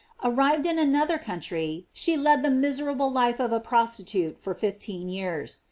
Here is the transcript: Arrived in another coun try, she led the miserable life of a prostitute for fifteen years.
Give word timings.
Arrived 0.23 0.65
in 0.65 0.79
another 0.79 1.19
coun 1.19 1.39
try, 1.39 1.83
she 1.93 2.17
led 2.17 2.41
the 2.41 2.49
miserable 2.49 3.11
life 3.11 3.39
of 3.39 3.51
a 3.51 3.59
prostitute 3.59 4.41
for 4.41 4.55
fifteen 4.55 5.09
years. 5.09 5.59